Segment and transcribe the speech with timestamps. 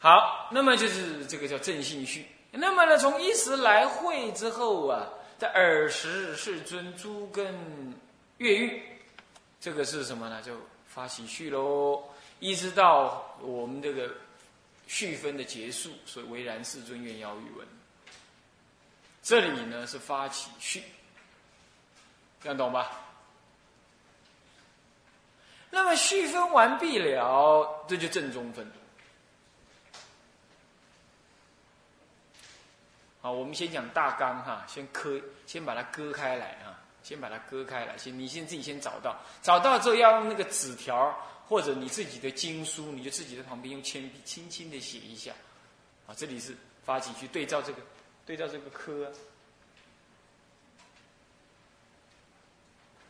[0.00, 2.26] 好，那么就是这个叫正信序。
[2.50, 5.06] 那么呢，从一时来会之后啊，
[5.38, 7.94] 在尔时世尊诸根
[8.38, 8.82] 越狱，
[9.60, 10.40] 这个是什么呢？
[10.40, 10.56] 就
[10.88, 12.02] 发起序喽，
[12.38, 14.10] 一直到我们这个
[14.86, 17.68] 序分的结束，所以为然世尊愿要语文。
[19.22, 20.82] 这里呢是发起序，
[22.42, 22.90] 这样懂吧？
[25.68, 28.66] 那么序分完毕了，这就正中分。
[33.22, 37.98] 好，我们先讲大纲哈，先割，先把它割开来啊，先把它割开来。
[37.98, 41.14] 先，你先自己先找到，找到之后要用那个纸条
[41.46, 45.32] 或者你自己的经书，你就自己在旁边用铅笔轻轻的写一下。
[46.06, 47.82] 啊，这里是发起去对照这个，
[48.24, 49.12] 对照这个科，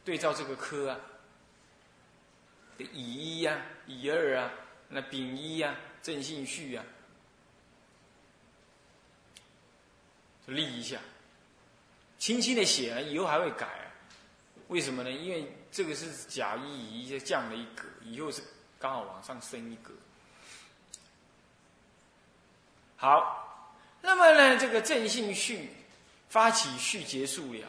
[0.05, 0.99] 对照这个科啊，
[2.79, 4.51] 乙一呀、乙二啊、
[4.89, 5.73] 那丙一呀、
[6.03, 6.85] 正信序啊。
[10.51, 10.99] 立一下，
[12.19, 13.67] 轻轻的写了，以后还会改。
[14.69, 15.11] 为什么呢？
[15.11, 18.41] 因为这个是甲一乙就降了一格，以后是
[18.79, 19.93] 刚好往上升一格。
[22.97, 25.71] 好，那么呢，这个正信序
[26.29, 27.67] 发起序结束了，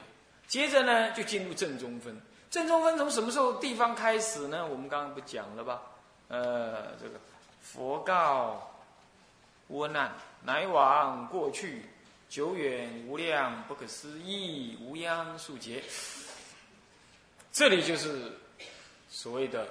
[0.48, 2.22] 接着呢就进入正中分。
[2.52, 4.68] 正中分从什么时候地方开始呢？
[4.68, 5.82] 我们刚刚不讲了吧？
[6.28, 7.20] 呃，这个
[7.62, 8.72] 佛告
[9.70, 11.86] 窝难，乃往过去。
[12.32, 15.84] 久远无量不可思议无央数劫，
[17.52, 18.32] 这里就是
[19.10, 19.68] 所谓的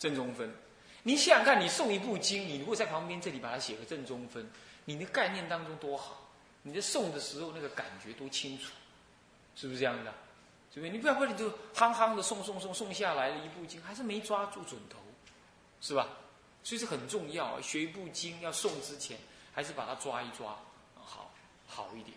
[0.00, 0.52] 正中分。
[1.04, 4.44] 你想想看，你诵一部经，你如果在旁边这里把它写个正中分，
[4.84, 6.28] 你的概念当中多好，
[6.62, 8.72] 你在诵的时候那个感觉多清楚，
[9.54, 10.12] 是不是这样的？
[10.74, 10.90] 对不对？
[10.90, 14.98] 你不要不然你就夯夯的诵诵诵诵下来了一部经，还是没抓住准头，
[15.80, 16.08] 是吧？
[16.64, 19.16] 所以这很重要，学一部经要诵之前，
[19.52, 20.58] 还是把它抓一抓。
[21.74, 22.16] 好一点。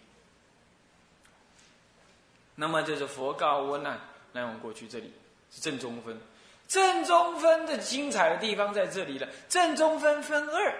[2.56, 4.00] 那么这是佛告我难，
[4.34, 5.14] 来我们过去这里
[5.52, 6.20] 是正中分，
[6.68, 9.28] 正中分的精彩的地方在这里了。
[9.50, 10.76] 正中分分二，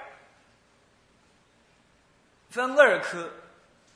[2.50, 3.30] 分二科，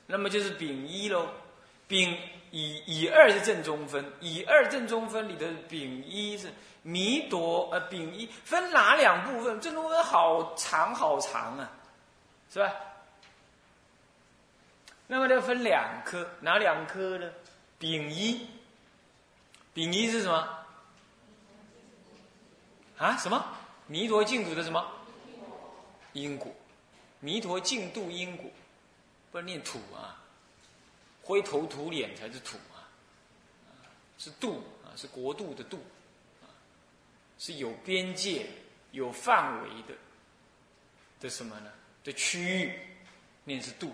[0.06, 1.28] 那么就是丙一喽。
[1.88, 2.16] 丙
[2.50, 9.60] 乙乙二是正中分，乙二正中分里的丙一是弥陀呃丙一分哪两部分？
[9.60, 11.70] 正中分好长好长啊，
[12.52, 12.72] 是吧？
[15.10, 17.28] 那么就分两科，哪两科呢？
[17.80, 18.46] 丙一，
[19.74, 20.64] 丙一是什么？
[22.96, 23.16] 啊？
[23.16, 23.44] 什么？
[23.88, 24.88] 弥陀净土的什么？
[26.12, 26.54] 因果，
[27.18, 28.48] 弥陀净土因果，
[29.32, 30.16] 不是念土啊，
[31.24, 32.86] 灰头土脸才是土啊，
[34.16, 35.82] 是度啊，是国度的度，
[37.36, 38.46] 是有边界、
[38.92, 39.94] 有范围的
[41.18, 41.72] 的什么呢？
[42.04, 42.78] 的区域，
[43.42, 43.92] 念是度。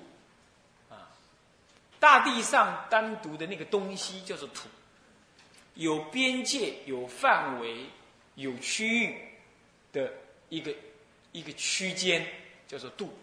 [1.98, 4.68] 大地上单独的那个东西叫做土，
[5.74, 7.86] 有边界、有范围、
[8.34, 9.18] 有区域
[9.92, 10.12] 的
[10.48, 10.74] 一个
[11.32, 12.26] 一个区间
[12.68, 13.16] 叫做度，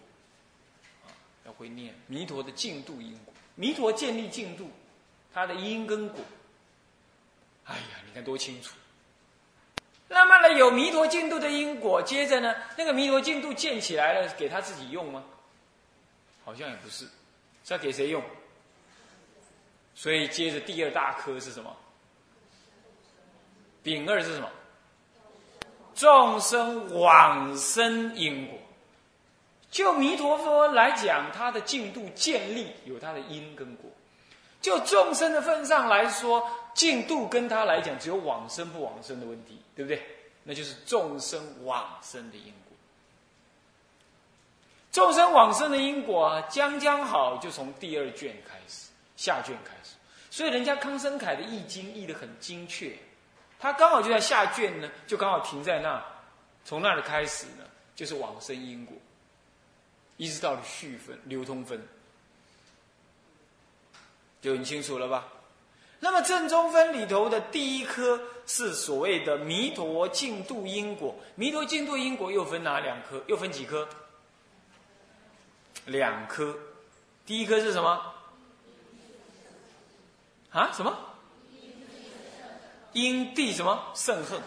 [1.45, 4.69] 要会念弥陀的净度因果，弥陀建立净度，
[5.33, 6.19] 它的因跟果，
[7.65, 8.73] 哎呀，你看多清楚。
[10.09, 15.23] 那么呢，有弥陀净度的因果，接着呢，那个弥陀净度建起来了，给他自己用吗？
[16.45, 17.05] 好像也不是，
[17.63, 18.21] 是要给谁用？
[19.95, 21.75] 所以，接着第二大科是什么？
[23.83, 24.49] 丙二是什么？
[25.95, 28.57] 众生往生因果。
[29.69, 33.89] 就弥陀佛来讲，他的净度建立有他的因跟果。
[34.61, 40.01] 就众生的份上来说，净度跟他来讲，只有往生不往生的问题，对不对？
[40.43, 42.77] 那就是众生往生的因果。
[44.91, 49.82] 众生往生的因果，将将好，就从第二卷开始，下卷开始。
[50.33, 52.97] 所以人家康生凯的易经译得很精确，
[53.59, 56.03] 他刚好就在下卷呢，就刚好停在那，
[56.65, 57.63] 从那里开始呢，
[57.95, 58.97] 就是往生因果，
[60.17, 61.79] 一直到了续分、流通分，
[64.41, 65.27] 就很清楚了吧？
[65.99, 73.23] 那么正中分里头的第一颗是所谓的弥陀净度因果，弥陀净度因果又分哪两颗？
[73.27, 73.87] 又分几颗？
[75.85, 76.57] 两颗，
[77.23, 78.15] 第一颗是什么？
[80.53, 80.95] 啊，什么？
[82.93, 84.39] 因地什么甚恨？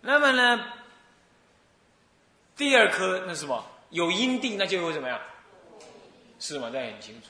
[0.00, 0.72] 那么呢？
[2.56, 3.66] 第二颗那什么？
[3.90, 5.20] 有因地，那就会怎么样？
[6.38, 6.70] 是吗？
[6.70, 7.28] 这很清楚。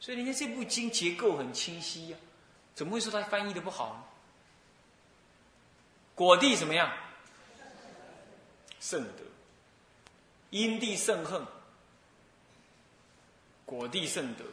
[0.00, 2.18] 所以人家这部经结构很清晰呀，
[2.74, 4.02] 怎么会说他翻译的不好呢？
[6.16, 6.92] 果地怎么样？
[8.80, 9.22] 圣德，
[10.50, 11.46] 因地圣恨，
[13.64, 14.44] 果地圣德。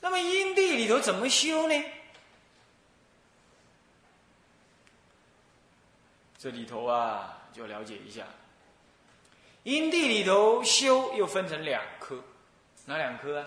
[0.00, 1.84] 那么因地里头怎么修呢？
[6.38, 8.24] 这里头啊，就了解一下。
[9.62, 12.18] 因地里头修又分成两科，
[12.86, 13.46] 哪两科啊？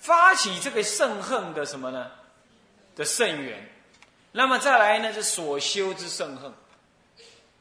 [0.00, 2.10] 发起这个圣恨的什么呢？
[2.96, 3.72] 的圣缘。
[4.32, 6.52] 那么再来呢，是所修之圣恨，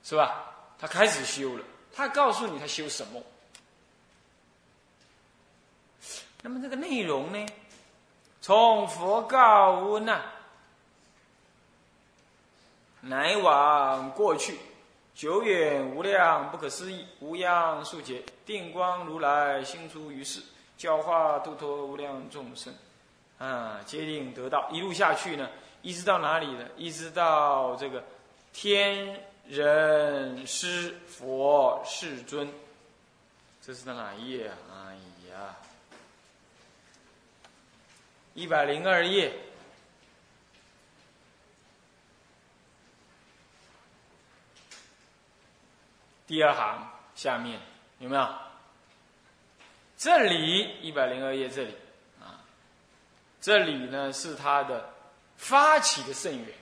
[0.03, 0.51] 是吧？
[0.79, 3.21] 他开始修了，他告诉你他修什么。
[6.45, 7.43] 那么这个内容呢？
[8.39, 10.21] 从佛告无难，
[13.01, 14.59] 乃往过去。
[15.15, 20.39] 久远无量不可思议，无央数劫，定光如来心出于世，
[20.77, 22.71] 教化度脱无量众生，
[23.39, 24.69] 啊，皆定得道。
[24.71, 25.49] 一路下去呢，
[25.81, 26.67] 一直到哪里呢？
[26.77, 28.03] 一直到这个
[28.53, 32.47] 天人师佛世尊。
[33.63, 34.93] 这是在哪一页啊？
[34.93, 34.95] 哎
[35.31, 35.55] 呀，
[38.35, 39.33] 一百零二页。
[46.27, 47.59] 第二行下面
[47.99, 48.27] 有没有？
[49.95, 51.73] 这里一百零二页这里
[52.19, 52.43] 啊，
[53.39, 54.93] 这里呢是他的
[55.37, 56.53] 发起的圣源。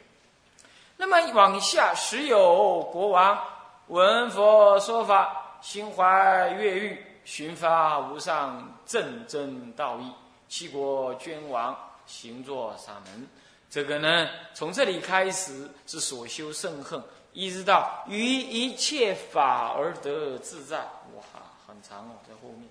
[0.96, 3.44] 那么往下，时有国王
[3.88, 10.12] 闻佛说法，心怀悦欲，寻发无上正真道义，
[10.54, 13.28] 七国君王行作沙门。
[13.72, 17.04] 这个呢，从这里开始是所修圣恨。
[17.32, 20.78] 一直到于一切法而得自在，
[21.16, 21.24] 哇，
[21.66, 22.70] 很长哦，在后面。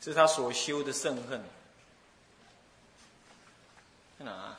[0.00, 1.40] 这是他所修的圣恨，
[4.18, 4.32] 在哪？
[4.32, 4.58] 啊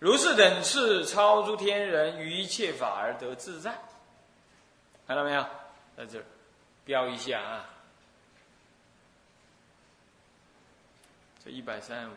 [0.00, 3.78] 如是等次超诸天人，于一切法而得自在。
[5.06, 5.46] 看到没有？
[5.94, 6.24] 在这儿
[6.86, 7.68] 标一下啊。
[11.44, 12.12] 这一百三十五，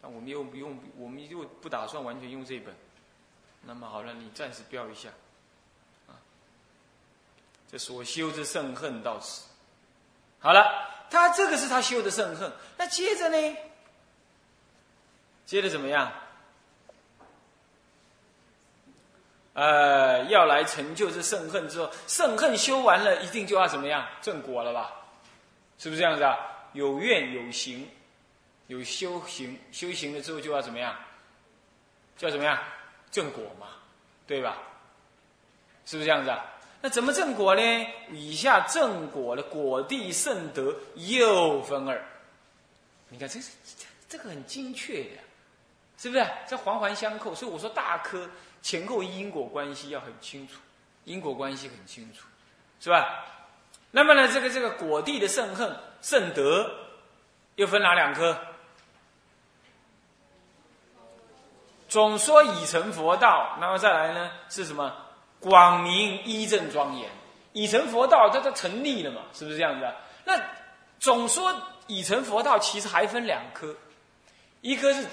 [0.00, 2.72] 但我们又不用，我们又不打算完全用这本。
[3.62, 5.08] 那么好了，你暂时标一下。
[6.06, 6.14] 啊，
[7.68, 9.48] 这所修之圣恨到此。
[10.38, 10.62] 好了，
[11.10, 12.52] 他这个是他修的圣恨。
[12.76, 13.56] 那接着呢？
[15.46, 16.12] 接着怎么样？
[19.58, 24.92] 呃，要来成就这圣恨之后，圣恨修完了，一定就要怎么样正果了吧？
[25.80, 26.38] 是不是这样子啊？
[26.74, 27.84] 有愿有行，
[28.68, 30.94] 有修行，修行了之后就要怎么样？
[32.16, 32.56] 叫怎么样？
[33.10, 33.66] 正果嘛，
[34.28, 34.58] 对吧？
[35.84, 36.44] 是不是这样子啊？
[36.80, 37.86] 那怎么正果呢？
[38.12, 42.00] 以下正果的果地圣德又分二。
[43.08, 43.50] 你看，这是
[44.08, 45.16] 这个很精确的，
[45.98, 46.24] 是不是？
[46.46, 48.30] 这环环相扣，所以我说大科。
[48.62, 50.54] 前后因果关系要很清楚，
[51.04, 52.26] 因果关系很清楚，
[52.80, 53.24] 是吧？
[53.90, 56.70] 那么呢，这个这个果地的圣恨圣德，
[57.56, 58.38] 又分哪两科？
[61.88, 64.94] 总说已成佛道，那么再来呢是什么？
[65.40, 67.08] 广明一正庄严，
[67.52, 69.22] 已成佛道，它它成立了嘛？
[69.32, 69.90] 是不是这样子？
[70.24, 70.38] 那
[70.98, 71.54] 总说
[71.86, 73.74] 已成佛道，其实还分两科，
[74.60, 75.06] 一科是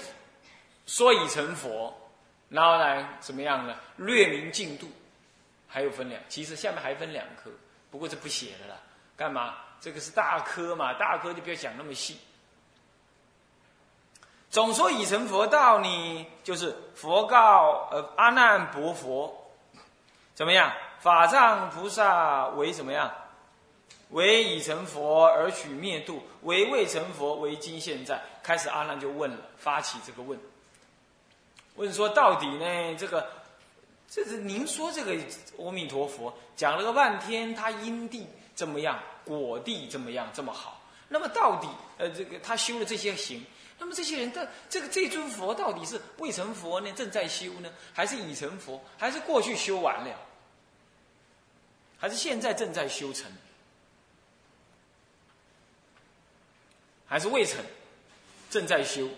[0.84, 1.96] 说已成佛。
[2.48, 3.74] 然后呢，怎么样呢？
[3.96, 4.88] 略明进度，
[5.66, 6.20] 还有分两。
[6.28, 7.50] 其实下面还分两科，
[7.90, 8.80] 不过这不写的了。
[9.16, 9.54] 干嘛？
[9.80, 12.18] 这个是大科嘛，大科就不要讲那么细。
[14.48, 19.50] 总说已成佛道呢，就是佛告呃阿难薄佛，
[20.34, 20.72] 怎么样？
[21.00, 23.12] 法藏菩萨为怎么样？
[24.10, 28.22] 为已成佛而取灭度，为未成佛为今现在。
[28.42, 30.38] 开始阿难就问了，发起这个问。
[31.76, 32.96] 问说到底呢？
[32.96, 33.30] 这个，
[34.08, 35.14] 这是您说这个
[35.58, 40.80] 阿弥陀佛讲了个半天，他因地怎么样，果地怎么样这么好？
[41.08, 41.68] 那么到底
[41.98, 43.44] 呃，这个他修了这些行，
[43.78, 50.18] 那么这些人的这个这尊佛到底是未成佛呢，正在修呢，还是已成佛，还是过去修完了，
[51.98, 53.30] 还是现在正在修成，
[57.06, 57.64] 还是未成，
[58.50, 59.08] 正在修，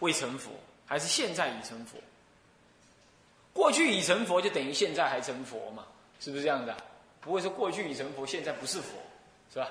[0.00, 0.50] 未成佛？
[0.86, 1.98] 还是现在已成佛，
[3.52, 5.84] 过去已成佛就等于现在还成佛嘛？
[6.20, 6.76] 是不是这样的？
[7.20, 8.98] 不会说过去已成佛，现在不是佛，
[9.52, 9.70] 是吧？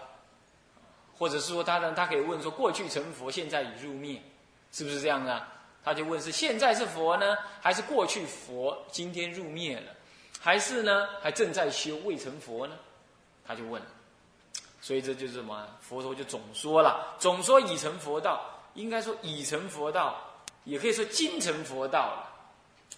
[1.17, 4.21] 或者是说他呢，他可以问说过去成佛，现在已入灭，
[4.71, 5.47] 是不是这样的？
[5.83, 9.91] 他就问是现在是佛呢，还是过去佛今天入灭了，
[10.39, 12.75] 还是呢还正在修未成佛呢？
[13.45, 13.81] 他就问。
[14.81, 15.67] 所以这就是什么？
[15.79, 18.43] 佛陀就总说了，总说已成佛道，
[18.73, 20.19] 应该说已成佛道，
[20.63, 22.29] 也可以说精成佛道了，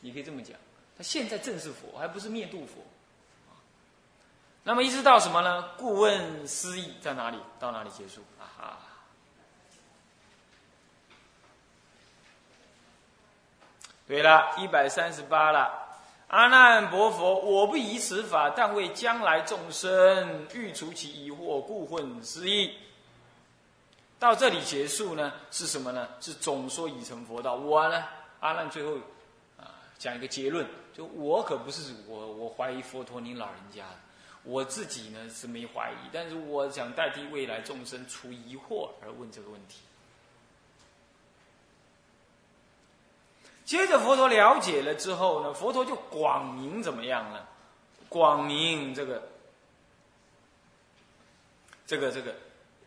[0.02, 0.56] 你可以这么讲。
[0.98, 2.82] 他现在正是佛，还不是灭度佛。
[4.64, 5.70] 那么一直到什么呢？
[5.78, 7.38] 故问思义在哪里？
[7.60, 8.22] 到哪里结束？
[8.40, 8.78] 啊哈！
[14.08, 15.84] 对了，一百三十八了。
[16.28, 22.76] 阿难薄佛，我不以此法，但为将来众生欲除其疑惑，故混思义。
[24.26, 25.32] 到这里结束呢？
[25.52, 26.10] 是什么呢？
[26.20, 27.54] 是总说已成佛道。
[27.54, 28.04] 我呢，
[28.40, 28.96] 阿难最后
[29.56, 33.86] 啊讲一个结论，就我可不是我，我怀疑佛陀您老人家。
[34.42, 39.82] 我自己呢是没怀疑，但是我想代替未来众生除疑惑而问这个问题。
[43.64, 47.46] 接着佛陀了解了之后呢，佛陀就广明怎么样呢？
[48.10, 49.28] 广明这个，
[51.86, 52.36] 这个这个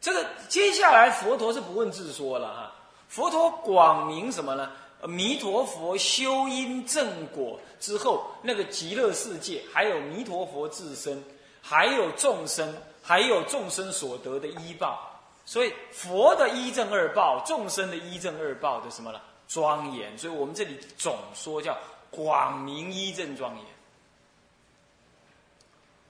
[0.00, 2.72] 这个，接下来佛陀是不问自说了哈。
[3.08, 4.70] 佛陀广明什么呢？
[5.04, 11.22] 弥陀佛修因正果之后，那个极乐世界，还有弥陀佛自身。
[11.60, 19.20] 还有众生，还有众生所得的依报，所以佛的一正二报，众生的一正二报的什么呢？
[19.48, 20.16] 庄严。
[20.16, 21.76] 所以我们这里总说叫
[22.10, 23.64] 广明一正庄严。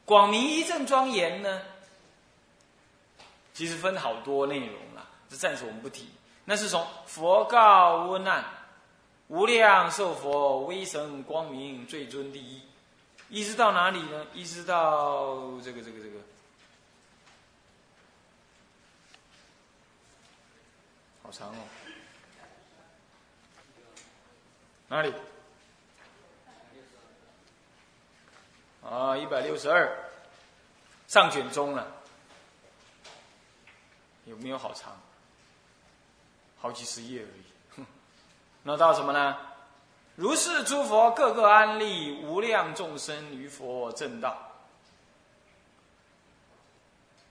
[0.05, 1.61] 广明一正庄严呢，
[3.59, 6.09] 其实分好多内容啊，这暂时我们不提。
[6.45, 8.45] 那是从佛告无难，
[9.27, 12.63] 无量寿佛威神光明最尊第一。
[13.29, 14.25] 一直到哪里呢？
[14.33, 16.21] 一直到这个这个这个，
[21.25, 21.59] 好长哦。
[24.87, 25.13] 哪里？
[28.89, 29.99] 啊，一百六十二，
[31.09, 31.98] 上卷中了。
[34.29, 34.93] 有没有好长？
[36.61, 37.85] 好几十页而已。
[38.65, 39.37] 那到什么呢？
[40.17, 44.37] 如是诸佛各个安利无量众生于佛正道。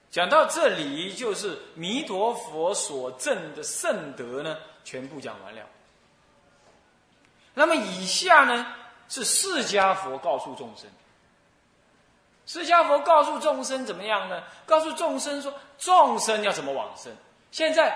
[0.10, 5.62] 讲到这里，就是弥陀佛所证的圣德呢，全部讲完了。
[7.54, 8.74] 那么以下呢，
[9.10, 10.90] 是释迦佛告诉众生。
[12.48, 14.42] 释迦佛告诉众生怎么样呢？
[14.66, 17.16] 告诉众生说，众生要怎么往生？
[17.52, 17.96] 现在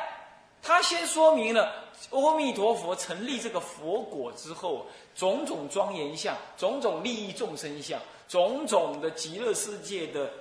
[0.62, 1.74] 他先说明了。
[2.10, 10.32] 阿弥陀佛成立这个佛果之后，种种庄严相，种种利益众生相，种种的极乐世界的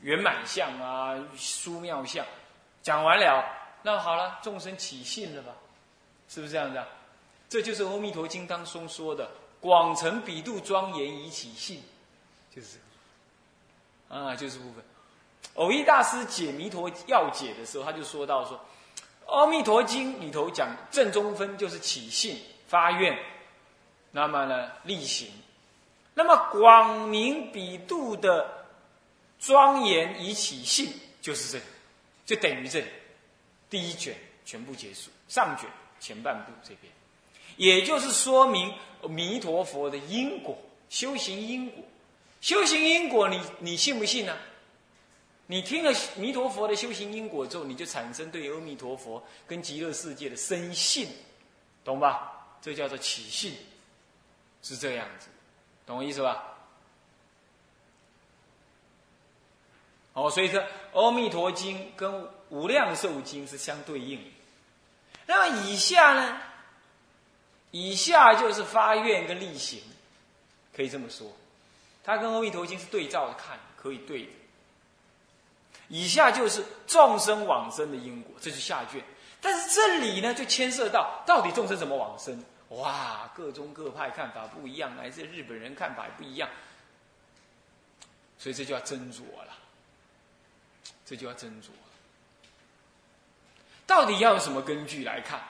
[0.00, 2.24] 圆满相啊、殊妙相，
[2.82, 3.44] 讲完了，
[3.82, 5.52] 那好了，众生起信了吧？
[6.28, 6.80] 是不是这样子？
[7.48, 9.28] 这就是《阿弥陀经》当中说的
[9.60, 11.82] “广成彼度庄严以起信”，
[12.54, 12.78] 就是
[14.10, 14.84] 啊，就是部分。
[15.54, 18.60] 偶一大师解弥陀要解的时候，他就说到说。
[19.32, 22.36] 《阿弥陀经》里头讲正中分就是起信
[22.66, 23.16] 发愿，
[24.10, 25.30] 那么呢力行，
[26.14, 28.66] 那么广明比度的
[29.38, 31.64] 庄严以起信就是这里，
[32.26, 32.86] 就等于这里
[33.68, 36.92] 第一卷全部结束，上卷前半部这边，
[37.56, 38.74] 也就是说明
[39.08, 41.84] 弥陀佛的因果修行因果，
[42.40, 44.36] 修行因果你你信不信呢？
[45.46, 51.08] 你听了弥陀佛的修行因果之后，你就产生对阿弥陀佛跟极乐世界的深信，
[51.84, 52.56] 懂吧？
[52.62, 53.54] 这叫做起信，
[54.62, 55.26] 是这样子，
[55.84, 56.56] 懂我意思吧？
[60.12, 60.60] 哦，所以说
[60.92, 62.10] 《阿弥陀经》跟
[62.48, 64.20] 《无量寿经》是相对应。
[65.26, 66.40] 那么以下呢？
[67.72, 69.80] 以下就是发愿跟力行，
[70.74, 71.30] 可以这么说，
[72.02, 74.30] 它跟《阿弥陀经》是对照着看，可以对的。
[75.88, 79.02] 以下就是众生往生的因果，这是下卷。
[79.40, 82.44] 但是这里呢，就牵涉到到底众生怎么往生？
[82.68, 86.48] 哇，各宗各派看法不一样，来自日本人看法也不一样，
[88.38, 89.56] 所以这就要斟酌了。
[91.04, 91.70] 这就要斟酌，
[93.84, 95.42] 到底要有什么根据来看？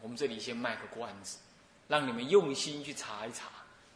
[0.00, 1.38] 我们这里先卖个关子，
[1.88, 3.48] 让你们用心去查一查，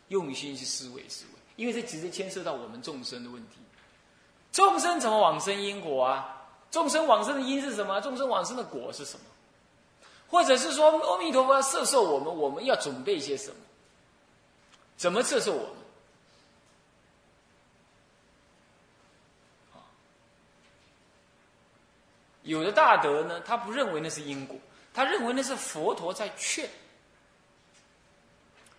[0.08, 3.58] 用心去思维思维，因为这直接牵涉到我们众生的问题。
[4.50, 6.42] 众生怎么往生因果啊？
[6.70, 8.00] 众生往生的因是什么？
[8.00, 9.26] 众生往生的果是什么？
[10.26, 13.56] 或者是说，阿弥陀佛要摄受我们，我们要准备些什么？
[14.96, 15.76] 怎么摄受我们？
[22.44, 24.56] 有的大德呢，他不认为那是因果，
[24.94, 26.70] 他认为那是佛陀在劝，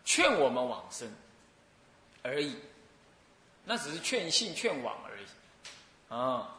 [0.04, 1.08] 劝我们往生
[2.24, 2.56] 而已，
[3.66, 5.26] 那只是劝信劝往而已，
[6.10, 6.58] 啊。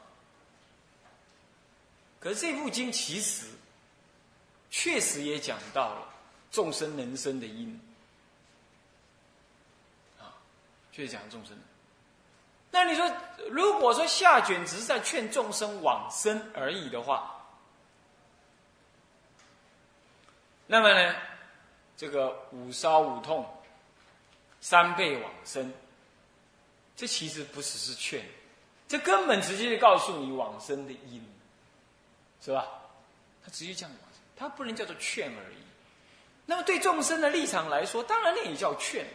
[2.20, 3.46] 可是这部经其实
[4.70, 6.08] 确实也讲到了
[6.50, 7.80] 众生能生的因，
[10.20, 10.30] 啊，
[10.92, 11.58] 确实讲众生。
[12.70, 13.12] 那你说，
[13.50, 17.44] 如果说下卷只是在劝众生往生而已的话，
[20.66, 21.14] 那么呢，
[21.96, 23.44] 这个五烧五痛，
[24.62, 25.70] 三倍往生，
[26.96, 28.24] 这其实不只是劝，
[28.88, 31.22] 这根本直接就告诉你往生的因。
[32.44, 32.66] 是吧？
[33.44, 33.90] 他直接这样
[34.36, 35.56] 他不能叫做劝而已。
[36.44, 39.06] 那么对众生的立场来说，当然那也叫劝。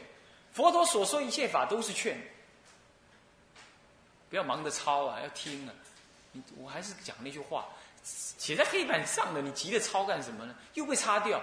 [0.54, 2.18] 佛陀所说一切法都是劝，
[4.30, 5.74] 不要忙着抄啊，要听啊。
[6.58, 7.66] 我还是讲那句话，
[8.04, 10.56] 写在黑板上的，你急着抄干什么呢？
[10.76, 11.42] 又被擦掉。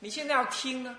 [0.00, 0.94] 你现在要听呢。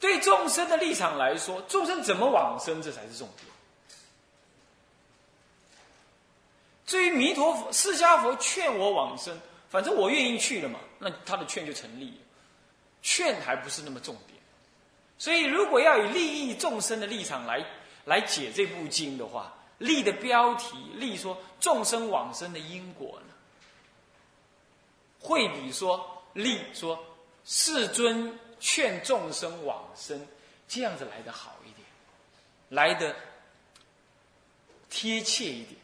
[0.00, 3.48] 对众生的立场来说，众生怎么往生，这才是重点。
[6.86, 9.36] 至于弥陀佛、释迦佛劝我往生，
[9.68, 12.16] 反正我愿意去了嘛，那他的劝就成立了。
[13.02, 14.38] 劝还不是那么重点，
[15.18, 17.64] 所以如果要以利益众生的立场来
[18.04, 23.34] 来解这部经的话，立的标题立说众生往生的因果呢，
[25.20, 26.98] 会比说立说
[27.44, 28.38] 世尊。
[28.60, 30.26] 劝众生往生，
[30.66, 31.86] 这样子来的好一点，
[32.68, 33.14] 来的
[34.90, 35.76] 贴切一点。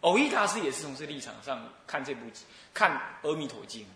[0.00, 2.24] 偶一大师也是从这立场上看这部
[2.72, 2.90] 看
[3.28, 3.90] 《阿弥陀经》的，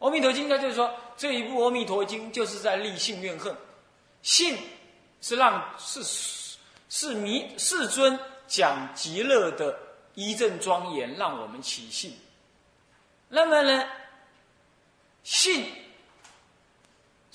[0.06, 3.54] 《阿弥陀经》他就是说，这一部《阿弥陀经》就是在立信怨恨，
[4.22, 4.56] 信
[5.20, 6.00] 是让是
[6.88, 9.76] 是弥世尊讲极乐的
[10.14, 12.16] 一正庄严，让我们起信。
[13.28, 13.88] 那么呢，
[15.24, 15.66] 信。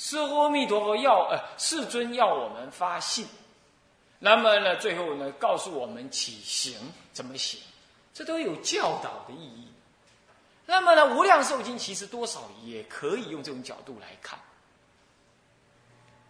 [0.04, 3.28] 是阿弥陀佛要呃，世尊要我们发信，
[4.18, 6.74] 那么呢，最后呢，告诉我们起行
[7.14, 7.62] 怎么行，
[8.12, 9.68] 这都有教导的意义。
[10.66, 14.40] 那么呢，《无量寿经》其实多少也可以用这种角度来看，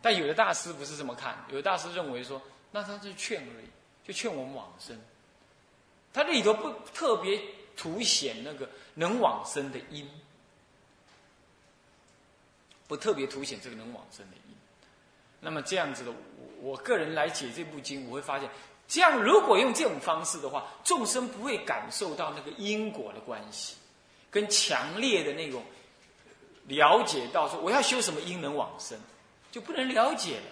[0.01, 3.69] 但有的大师不是这么看，有的大师认为说，那他是劝而已，
[4.05, 4.99] 就劝我们往生，
[6.11, 7.41] 他这里头不特别
[7.77, 10.05] 凸显那个能往生的因。
[12.91, 14.55] 不特别凸显这个能往生的因，
[15.39, 18.49] 那么这样子的，我我个人来解这部经，我会发现，
[18.85, 23.77] 这样如果用这种方式的话，众生不会感受到那个因果的关系，
[24.29, 25.63] 跟强烈的那种
[26.67, 28.99] 了解到说我要修什么因能往生，
[29.53, 30.43] 就不能了解了。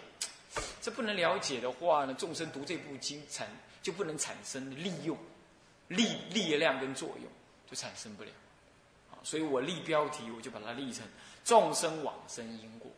[0.81, 3.49] 这不能了解的话呢，众生读这部经产
[3.83, 5.17] 就不能产生利用、
[5.89, 7.25] 力力量跟作用，
[7.69, 8.29] 就产生不了。
[9.23, 11.05] 所以我立标题，我就把它立成。
[11.43, 12.91] 众生往生因果，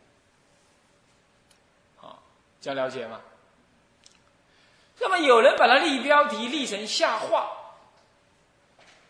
[1.98, 2.22] 好，
[2.60, 3.22] 这样了解吗？
[5.00, 7.50] 那么有人把它立标题立成下化，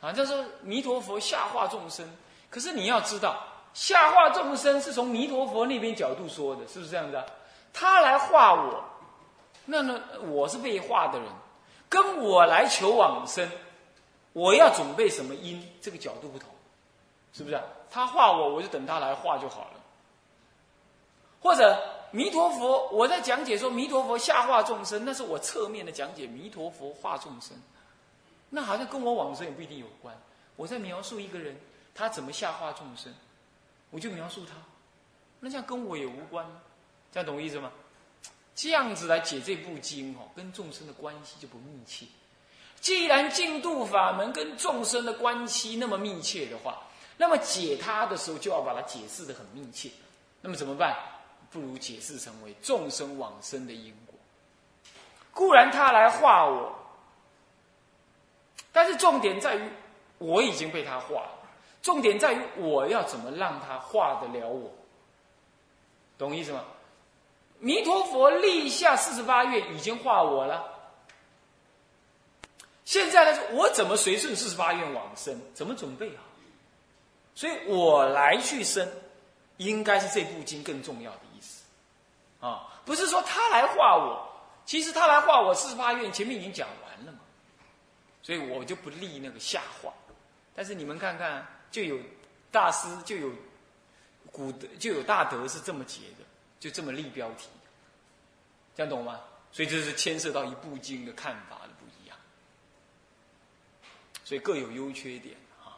[0.01, 2.07] 啊，就是弥陀佛下化众生。
[2.49, 7.25] 可是你要知道，下化众生是从弥陀佛那边角度说的，是不是这样子啊？
[7.73, 8.83] 他来化我，
[9.65, 11.27] 那那我是被化的人，
[11.89, 13.49] 跟我来求往生，
[14.33, 15.65] 我要准备什么因？
[15.81, 16.49] 这个角度不同。
[17.33, 17.57] 是不是？
[17.91, 19.73] 他画我，我就等他来画就好了。
[21.41, 21.77] 或者
[22.11, 27.55] 弥陀佛，我在讲解说弥陀佛下化众生，那是我侧面的讲解弥陀佛化众生，
[28.49, 30.15] 那好像跟我往生也不一定有关。
[30.55, 31.59] 我在描述一个人，
[31.93, 33.13] 他怎么下化众生，
[33.89, 34.53] 我就描述他，
[35.39, 36.45] 那这样跟我也无关，
[37.11, 37.71] 这样懂我意思吗？
[38.53, 42.05] 这样子来解这部经哦，跟众生的关系就不密切。
[42.79, 46.81] 既然净度法门跟众生的关系那么密切的话，
[47.21, 49.91] 那么解它的时候，就要把它解释的很密切。
[50.41, 50.97] 那么怎么办？
[51.51, 54.17] 不如解释成为众生往生的因果。
[55.31, 56.73] 固然他来化我，
[58.71, 59.69] 但是重点在于
[60.17, 61.31] 我已经被他化了。
[61.83, 64.71] 重点在于我要怎么让他化得了我？
[66.17, 66.65] 懂意思吗？
[67.59, 70.65] 弥陀佛立下四十八愿已经化我了。
[72.83, 75.39] 现在呢，我怎么随顺四十八愿往生？
[75.53, 76.23] 怎么准备啊？
[77.33, 78.87] 所以我来去生，
[79.57, 81.63] 应该是这部经更重要的意思，
[82.39, 84.27] 啊，不是说他来画我，
[84.65, 87.19] 其实他来画我四十八愿前面已经讲完了嘛，
[88.21, 89.93] 所以我就不立那个下画，
[90.55, 91.97] 但是你们看看，就有
[92.51, 93.31] 大师就有
[94.31, 96.25] 古德就有大德是这么结的，
[96.59, 97.47] 就这么立标题，
[98.75, 99.19] 这样懂吗？
[99.53, 102.17] 所以这是牵涉到一部经的看法的不一样，
[104.23, 105.75] 所以各有优缺点啊。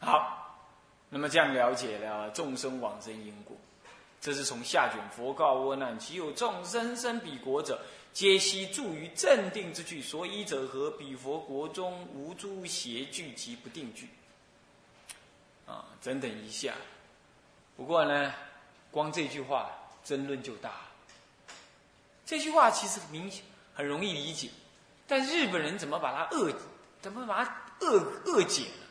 [0.00, 0.49] 好，
[1.10, 3.56] 那么这样了解了众生往生因果，
[4.20, 7.80] 这是从下卷佛告阿难：其有众生生彼国者，
[8.12, 10.00] 皆悉住于镇定之具。
[10.00, 10.90] 所以者何？
[10.92, 14.08] 彼佛国中无诸邪具及不定具。
[15.66, 16.74] 啊，等等一下。
[17.76, 18.32] 不过呢，
[18.90, 19.70] 光这句话
[20.04, 20.70] 争论就大。
[22.24, 23.42] 这句话其实明显
[23.74, 24.48] 很容易理解，
[25.08, 26.52] 但日本人怎么把它恶，
[27.00, 28.86] 怎么把它恶恶解了？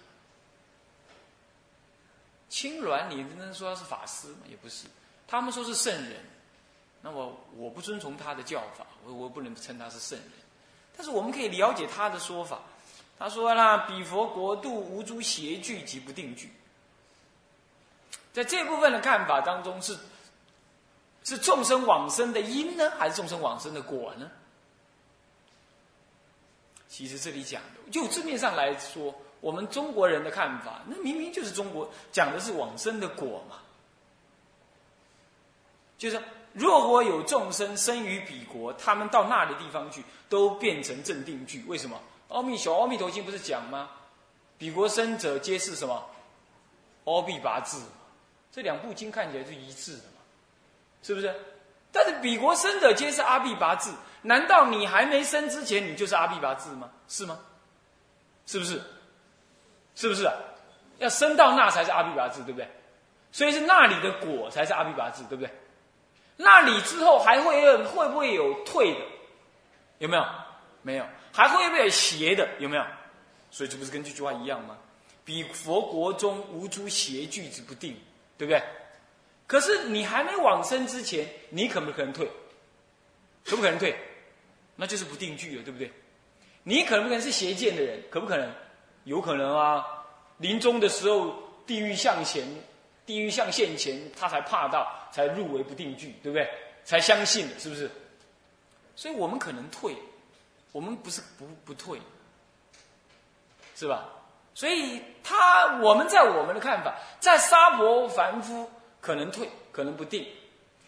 [2.49, 4.38] 青鸾，你能说他是法师吗？
[4.49, 4.88] 也不是，
[5.27, 6.17] 他们说是圣人，
[7.01, 10.31] 那么我不遵从他的教法，我我不能称他是圣人。
[10.97, 12.59] 但是我们可以了解他的说法，
[13.17, 16.51] 他说啦：“彼佛国度无诸邪具及不定具。”
[18.33, 19.97] 在这部分的看法当中，是
[21.23, 24.29] 是众生往生的因呢，还是众生往生的果呢？
[26.89, 33.58] 其实这里讲的，就字面上来说，我们中国人的看法，那明明就是中国讲的是往生的果嘛。
[35.97, 36.21] 就是
[36.54, 41.63] 若果有众生生于彼国，他们到那的地方去，都变成正定句。
[41.67, 41.99] 为什么？
[42.30, 43.89] 阿弥小阿弥陀经不是讲吗？
[44.58, 46.06] 彼国生者皆是什么？
[47.06, 47.78] 阿弥拔智。
[48.52, 50.21] 这两部经看起来是一致的嘛？
[51.04, 51.34] 是不是？
[51.91, 53.89] 但是彼国生者皆是阿毗跋致，
[54.21, 56.89] 难道你还没生之前，你就是阿毗跋致吗？
[57.08, 57.39] 是吗？
[58.45, 58.82] 是不是？
[59.99, 60.29] 是不是？
[60.99, 62.65] 要生到那才是阿毗跋致，对不对？
[63.33, 65.51] 所以是那里的果才是阿毗跋致，对不对？
[66.38, 68.99] 那里之后还会有会不会有退的？
[69.97, 70.25] 有没有？
[70.83, 71.05] 没有。
[71.33, 72.47] 还会不会有邪的？
[72.59, 72.83] 有没有？
[73.51, 74.77] 所以这不是跟这句话一样吗？
[75.25, 77.95] 彼佛国中无诸邪句子不定。
[78.38, 78.63] 对不对？
[79.47, 82.25] 可是你还没往生之前，你可不可能退？
[83.43, 83.93] 可不可能退？
[84.77, 85.91] 那就是不定句了，对不对？
[86.63, 88.01] 你可不可能是邪见的人？
[88.09, 88.49] 可不可能？
[89.03, 89.85] 有可能啊！
[90.38, 91.35] 临终的时候，
[91.65, 92.47] 地狱向前，
[93.05, 96.49] 地狱向现前，他才怕到，才入为不定句，对不对？
[96.83, 97.89] 才相信的，是不是？
[98.95, 99.95] 所以我们可能退，
[100.71, 101.99] 我们不是不不退，
[103.75, 104.05] 是吧？
[104.53, 110.27] 所以他，我们在我们的看法，在沙婆凡夫可能退，可能不定，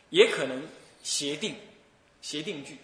[0.10, 0.62] 也可能
[1.04, 1.56] 邪定，
[2.21, 2.78] 邪定句。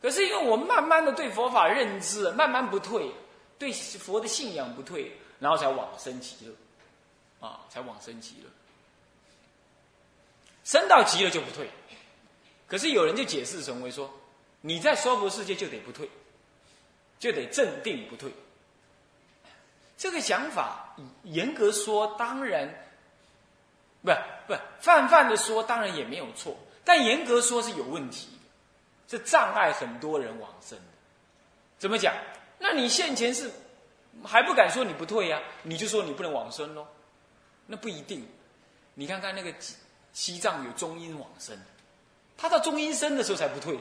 [0.00, 3.10] 可是因为我们慢慢的对佛法认知，慢慢不退，
[3.58, 6.52] 对佛的信仰不退，然后才往生极乐，
[7.46, 8.48] 啊，才往生极乐。
[10.64, 11.68] 生到极乐就不退。
[12.66, 14.10] 可是有人就解释成为说，
[14.62, 16.08] 你在娑婆世界就得不退，
[17.18, 18.32] 就得镇定不退。
[19.96, 22.68] 这个想法，严格说当然，
[24.02, 24.10] 不
[24.46, 28.28] 不泛泛的说当然也没有错，但严格说是有问题
[29.06, 30.84] 的，是障碍很多人往生的。
[31.78, 32.14] 怎么讲？
[32.64, 33.50] 那你现前是
[34.22, 35.38] 还不敢说你不退呀？
[35.64, 36.86] 你就说你不能往生喽？
[37.66, 38.26] 那不一定。
[38.94, 39.52] 你看看那个
[40.14, 41.54] 西藏有中阴往生，
[42.38, 43.78] 他到中阴身的时候才不退，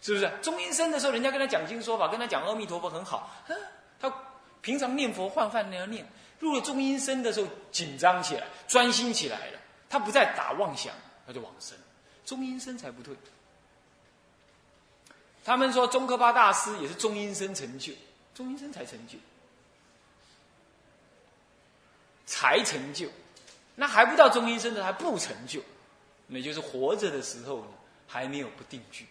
[0.00, 0.30] 是不是？
[0.40, 3.28] 中阴身的时候，人家跟他讲经说法，跟他讲阿弥陀佛很好，
[3.98, 4.12] 他。
[4.62, 6.06] 平常念佛换饭那样念，
[6.38, 10.92] 入了中阴身的时候紧张起来，专心起来了，他不再打妄想，
[11.26, 11.74] 他就往生，
[12.26, 13.16] 中阴身才不退。
[15.44, 17.92] 他们说中科巴大师也是中阴身成就，
[18.34, 19.16] 中阴身才成就，
[22.26, 23.08] 才成就，
[23.74, 25.60] 那还不到中阴身的还不成就，
[26.26, 27.70] 那就是活着的时候呢
[28.06, 29.06] 还没有不定句，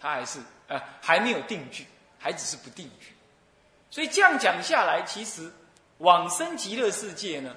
[0.00, 1.86] 他还是呃还没有定句，
[2.18, 3.12] 还只是不定句。
[3.90, 5.52] 所以这样讲下来，其实
[5.98, 7.54] 往生极乐世界呢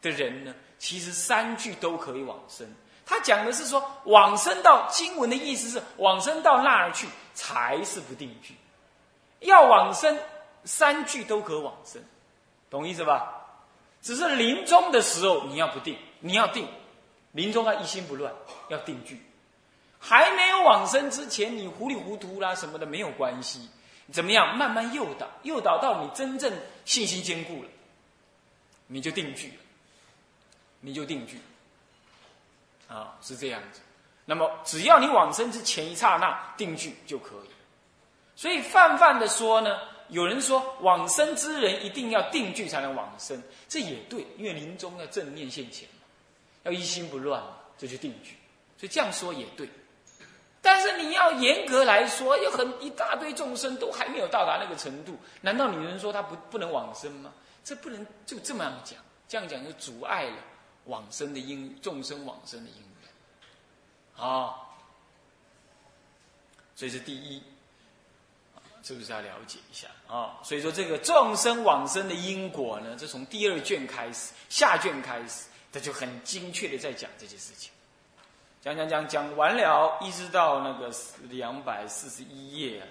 [0.00, 2.66] 的人呢，其实三句都可以往生。
[3.04, 8.54] 他讲的是说，往生到经文的意思是往生到那儿去才是不定句，
[9.40, 10.18] 要往生
[10.64, 12.02] 三句都可往生，
[12.70, 13.40] 懂意思吧？
[14.00, 16.68] 只是临终的时候你要不定，你要定，
[17.32, 18.32] 临终要一心不乱，
[18.68, 19.20] 要定句。
[19.98, 23.68] 还没有往生之前，你糊里糊涂啦什么的没有关系。
[24.10, 24.56] 怎么样？
[24.56, 26.52] 慢慢诱导，诱导到你真正
[26.84, 27.68] 信心坚固了，
[28.88, 29.54] 你就定句了，
[30.80, 31.40] 你就定句，
[32.92, 33.80] 啊，是这样子。
[34.24, 37.50] 那么，只要你往生之前一刹那定句就可以。
[38.36, 39.78] 所以泛泛的说呢，
[40.08, 46.06] 有人说往生之人一定要定句才能往生，这也对，因为临终要正念现前嘛，
[46.64, 48.36] 要一心不乱嘛，这就定句。
[48.76, 49.68] 所以这样说也对。
[50.60, 57.32] 但是你要严格来说，有很一大堆众生都还没有到达那个程度，难道你能说他不不能往生吗？
[57.64, 60.36] 这不能就这么样讲，这样讲就阻碍了
[60.86, 64.24] 往生的因众生往生的因缘。
[64.26, 64.54] 啊，
[66.74, 67.42] 所以是第一，
[68.82, 70.38] 是不是要了解一下啊？
[70.42, 77.72] 所以说这个众生往生的因果呢，这从第二卷开始，下卷开始，他就很精确的在讲这些事情，
[78.60, 80.94] 讲讲讲讲完了，一直到那个
[81.30, 82.86] 两百四十一页啊，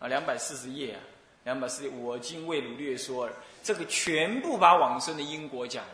[0.00, 1.00] 啊，两百四十页啊，
[1.44, 3.28] 两百四十，我今未鲁略说，
[3.62, 5.84] 这个全部把往生的因果讲，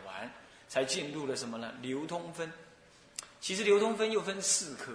[0.73, 1.71] 才进入了什么呢？
[1.83, 2.51] 流通分。
[3.39, 4.91] 其实流通分又分四科，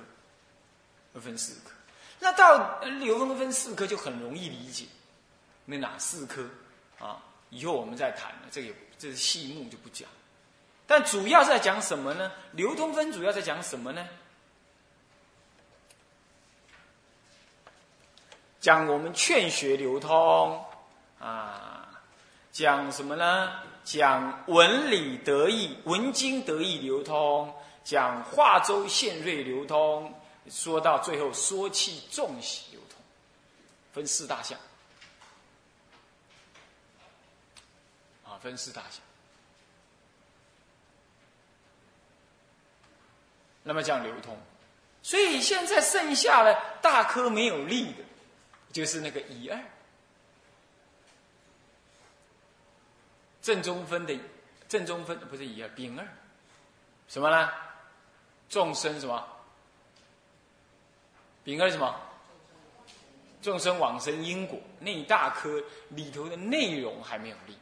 [1.14, 1.71] 又分四科。
[2.19, 4.87] 那到流通分四科就很容易理解，
[5.67, 6.45] 那哪四科
[6.99, 7.23] 啊？
[7.51, 10.09] 以后我们再谈了，这个这是细目就不讲。
[10.85, 12.33] 但主要在讲什么呢？
[12.51, 14.05] 流通分主要在讲什么呢？
[18.61, 20.64] 讲我们劝学流通
[21.21, 21.88] 啊，
[22.53, 23.63] 讲什么呢？
[23.85, 27.55] 讲文理得意、文经得意流通。
[27.85, 30.13] 讲化州现瑞流通，
[30.51, 33.01] 说到最后说气重喜流通，
[33.95, 34.59] 分四大项，
[38.27, 39.01] 啊，分四大项。
[43.63, 44.37] 那么讲流通，
[45.03, 48.05] 所以现在剩下的大科没有力的，
[48.71, 49.59] 就是那个乙二
[53.49, 54.15] 正中分的
[54.69, 56.07] 正中分不是乙二丙二，
[57.09, 57.51] 什么呢？
[58.51, 59.27] 众生什么？
[61.45, 61.99] 丙二什么？
[63.41, 67.57] 众生往生因果那一大科里头的内容还没有立。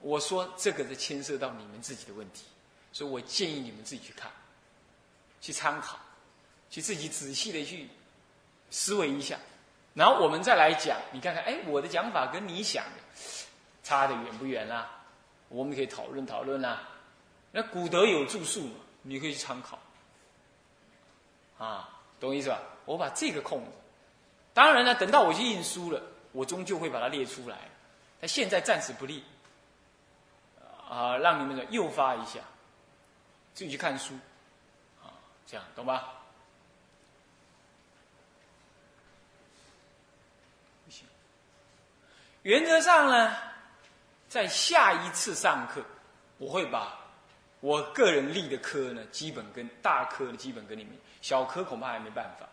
[0.00, 2.46] 我说这个是牵涉到你们自己的问题，
[2.92, 4.28] 所以我建议你们自己去看，
[5.40, 5.96] 去参考，
[6.70, 7.88] 去自己仔细的去
[8.72, 9.38] 思维一下，
[9.94, 10.98] 然后我们再来讲。
[11.12, 13.22] 你看看，哎，我的讲法跟你想的
[13.84, 14.96] 差的远不远啦？
[15.50, 16.88] 我们可以讨论讨论啦。
[17.52, 19.78] 那古德有著述嘛，你可以去参考。
[21.58, 22.62] 啊，懂我意思吧？
[22.86, 23.70] 我把这个空着，
[24.54, 26.00] 当然呢，等到我去印书了，
[26.32, 27.68] 我终究会把它列出来。
[28.20, 29.20] 但现在暂时不列，
[30.88, 32.40] 啊，让你们的诱发一下，
[33.52, 34.14] 自己去看书，
[35.02, 35.12] 啊，
[35.46, 36.14] 这样懂吧？
[40.84, 41.06] 不行。
[42.42, 43.36] 原则上呢，
[44.30, 45.82] 在下一次上课，
[46.38, 46.96] 我会把
[47.58, 50.92] 我个人立的科呢，基本跟大科的基本跟你们。
[51.20, 52.48] 小科恐怕还没办法，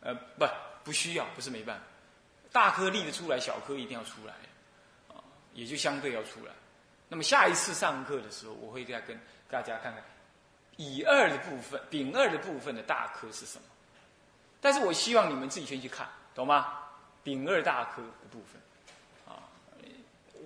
[0.00, 0.46] 呃，不，
[0.82, 1.82] 不需要，不是没办法。
[2.50, 4.32] 大科立得出来，小科一定要出来，
[5.14, 5.20] 啊，
[5.52, 6.52] 也就相对要出来。
[7.06, 10.02] 那么下一次上课的时候，我会再跟大家看看
[10.76, 13.64] 乙二的部分、丙二的部分的大科是什么。
[14.58, 16.78] 但是我希望你们自己先去看，懂吗？
[17.22, 18.58] 丙二大科的部分，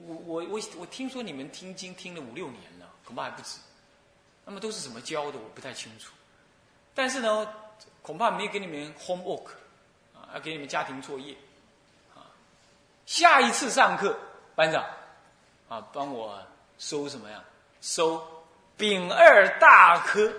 [0.07, 3.59] 我我我我听说你们听经听了五六年了，恐怕还不止。
[4.45, 5.39] 那么都是怎么教的？
[5.39, 6.13] 我不太清楚。
[6.95, 7.49] 但是呢，
[8.03, 9.47] 恐怕没给你们 homework，
[10.15, 11.35] 啊，要给你们家庭作业，
[12.15, 12.29] 啊，
[13.07, 14.17] 下一次上课，
[14.55, 14.85] 班长，
[15.69, 16.41] 啊，帮我
[16.79, 17.43] 收什么呀？
[17.81, 18.23] 收
[18.77, 20.33] 丙二大科，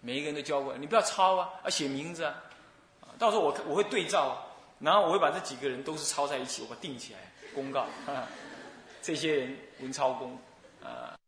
[0.00, 2.34] 每一个人都教过，你不要抄啊，要写名字啊，
[3.18, 4.42] 到时候我我会对照，
[4.78, 7.86] 然后我会把这几个人都是抄在一起，我把它定起来，公告，
[9.02, 10.38] 这些人文超公，
[10.82, 11.19] 啊。